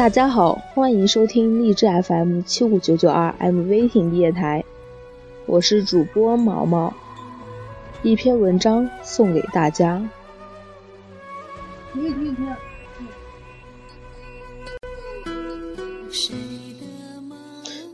[0.00, 4.64] 大家好，欢迎收听励志 FM 七五九九二 MV 听电台，
[5.44, 6.94] 我是主播毛毛，
[8.02, 10.08] 一篇文章送给大家。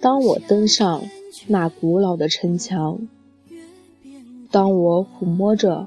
[0.00, 1.04] 当我登上
[1.46, 2.98] 那古老的城墙，
[4.50, 5.86] 当我抚摸着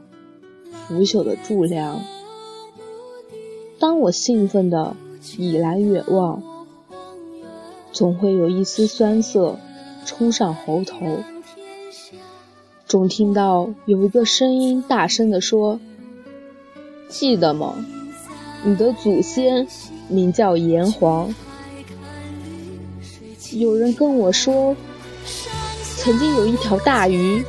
[0.72, 2.00] 腐朽的柱梁，
[3.78, 4.96] 当我兴奋的
[5.38, 6.42] 倚栏远望，
[7.92, 9.58] 总会有一丝酸涩
[10.06, 11.20] 冲上喉头，
[12.86, 15.80] 总听到有一个声音大声地说
[17.10, 17.76] ：“记得吗？
[18.64, 19.68] 你的祖先
[20.08, 21.34] 名叫炎黄。”
[23.52, 24.76] 有人跟我说，
[25.98, 27.44] 曾经有一条大鱼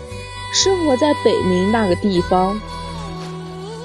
[0.52, 2.60] 生活在北冥那个地方，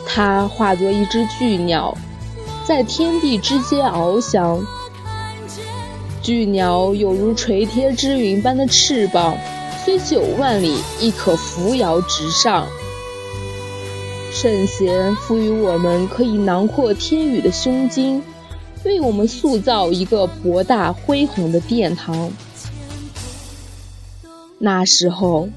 [0.05, 1.97] 它化作一只巨鸟。
[2.65, 4.63] 在天地之间翱翔，
[6.21, 9.35] 巨鸟有如垂天之云般的翅膀，
[9.83, 12.67] 虽九万里亦可扶摇直上。
[14.31, 18.23] 圣贤赋予我们可以囊括天宇的胸襟，
[18.85, 22.31] 为我们塑造一个博大恢宏的殿堂。
[24.59, 25.49] 那时候，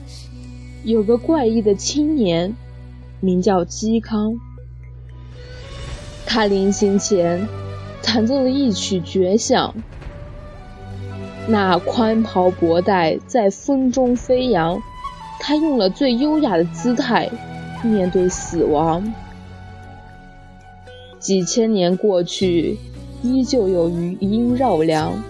[0.83, 2.57] 有个怪异的青年，
[3.21, 4.41] 名叫嵇康。
[6.35, 7.47] 他临行前
[8.03, 9.73] 弹奏了一曲绝响，
[11.47, 14.83] 那宽袍薄带在风中飞扬，
[15.39, 17.31] 他用了最优雅的姿态
[17.85, 19.15] 面对死亡。
[21.21, 22.81] 几千年过去，
[23.23, 25.23] 依旧有余音绕梁，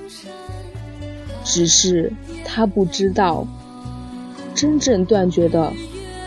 [1.44, 2.14] 只是
[2.46, 3.46] 他不知道，
[4.54, 5.70] 真正断绝的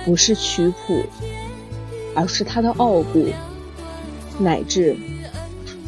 [0.05, 1.02] 不是曲谱，
[2.14, 3.25] 而是他的傲骨。
[4.39, 4.95] 乃至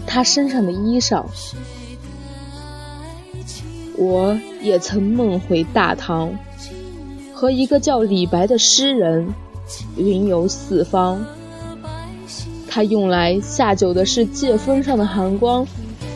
[0.07, 1.23] 他身上的衣裳，
[3.95, 6.33] 我也曾梦回大唐，
[7.33, 9.33] 和一个叫李白的诗人
[9.95, 11.23] 云游四方。
[12.67, 15.67] 他用来下酒的是借风上的寒光，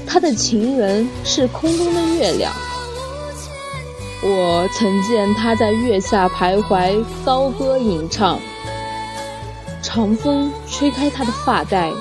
[0.05, 2.53] 他的情人是空中的月亮。
[4.23, 8.39] 我曾见他在月下徘徊，高歌吟唱，
[9.81, 11.91] 长风吹开他的发带。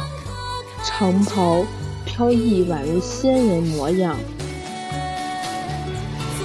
[0.84, 1.65] 长袍
[2.04, 4.16] 飘逸，宛如仙人模样。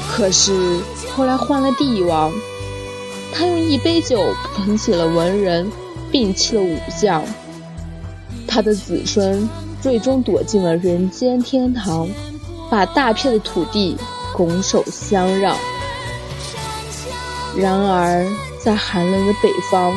[0.09, 0.79] 可是
[1.15, 2.31] 后来换了帝王，
[3.33, 5.71] 他用一杯酒捧起了文人，
[6.11, 7.23] 摒弃了武将。
[8.47, 9.47] 他的子孙
[9.81, 12.07] 最终躲进了人间天堂，
[12.69, 13.95] 把大片的土地
[14.33, 15.55] 拱手相让。
[17.55, 18.25] 然而，
[18.63, 19.93] 在寒冷的北方，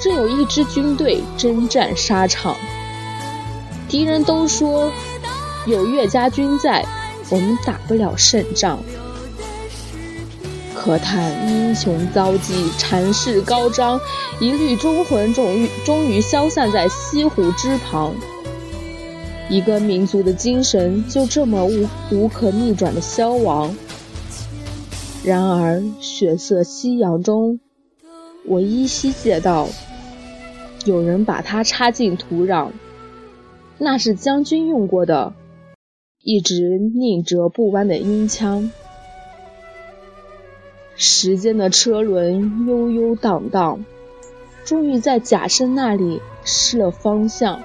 [0.00, 2.56] 正有一支军队征战沙场。
[3.88, 4.90] 敌人都说
[5.66, 6.84] 有岳家军在，
[7.30, 8.80] 我们打不了胜仗。
[10.74, 14.00] 可叹英雄遭际，禅势高张，
[14.40, 18.14] 一缕忠魂终于终于消散在西湖之旁。
[19.48, 23.74] 一个民族的精神就这么无无可逆转的消亡。
[25.24, 27.58] 然而血色夕阳中，
[28.44, 29.68] 我依稀见到
[30.84, 32.70] 有人把它插进土壤。
[33.78, 35.34] 那是将军用过的，
[36.22, 38.70] 一直拧折不弯的鹰枪。
[40.96, 43.84] 时间的车轮悠悠荡荡，
[44.64, 47.62] 终于在贾生那里失了方向。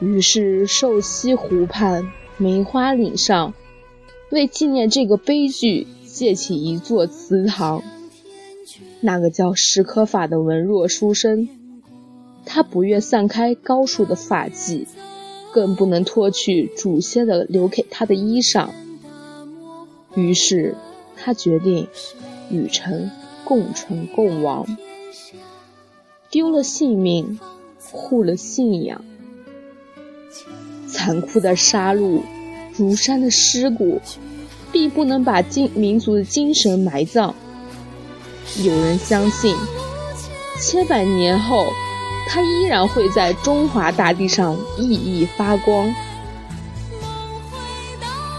[0.00, 3.52] 于是瘦西湖畔梅花岭上，
[4.30, 7.82] 为纪念这个悲剧，建起一座祠堂。
[9.02, 11.48] 那个叫史可法的文弱书生。
[12.46, 14.86] 他不愿散开高树的发髻，
[15.52, 18.68] 更不能脱去祖先的留给他的衣裳。
[20.14, 20.76] 于是，
[21.16, 21.88] 他决定
[22.48, 23.10] 与臣
[23.44, 24.64] 共存共亡，
[26.30, 27.38] 丢了性命，
[27.90, 29.04] 护了信仰。
[30.88, 32.22] 残酷的杀戮，
[32.76, 34.00] 如山的尸骨，
[34.72, 37.34] 并不能把精民族的精神埋葬。
[38.62, 39.54] 有人相信，
[40.60, 41.66] 千百年后。
[42.28, 45.94] 它依然会在中华大地上熠熠发光。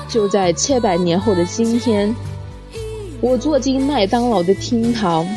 [0.08, 2.16] 就在千百年后的今天，
[3.22, 5.28] 我坐进麦当劳的厅堂，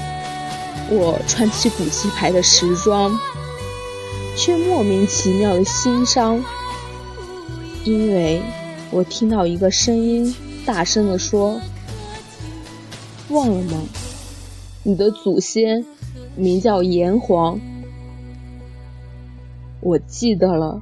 [0.91, 3.19] 我穿起古奇牌的时装，
[4.37, 6.45] 却莫名其妙的心伤，
[7.85, 8.43] 因为
[8.91, 11.61] 我听到一个声音大声地说
[13.31, 13.81] ：“忘了吗？
[14.83, 15.85] 你的祖先
[16.37, 17.59] 名叫炎黄。”
[19.81, 20.81] 我记得了，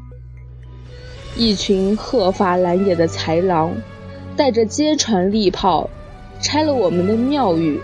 [1.36, 3.72] 一群鹤发蓝眼的豺狼，
[4.36, 5.88] 带着坚船利炮，
[6.40, 7.80] 拆了我们的庙宇，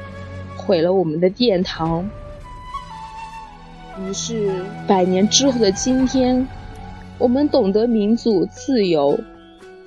[0.56, 2.08] 毁了我们的殿堂。
[4.00, 4.52] 于是，
[4.88, 6.46] 百年之后的今天，
[7.16, 9.16] 我们懂得民主自由，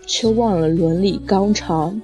[0.05, 2.01] 却忘了伦理纲常。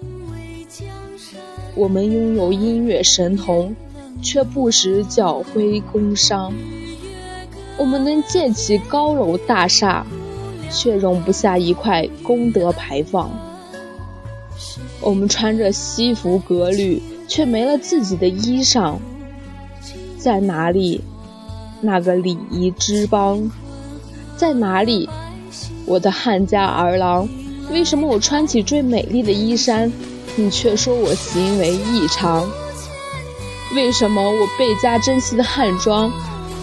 [1.76, 3.74] 我们拥有音乐神童，
[4.22, 6.54] 却不识教徽工商。
[7.78, 10.06] 我们能建起高楼大厦。
[10.76, 13.30] 却容不下一块功德牌坊。
[15.00, 18.96] 我们穿着西服革履，却没了自己的衣裳。
[20.18, 21.04] 在哪里，
[21.80, 23.52] 那个礼仪之邦？
[24.36, 25.08] 在哪里，
[25.86, 27.30] 我的汉家儿郎？
[27.70, 29.94] 为什么我穿起最美丽的衣衫，
[30.36, 32.50] 你却说我行为异常？
[33.76, 36.12] 为什么我倍加珍惜的汉装，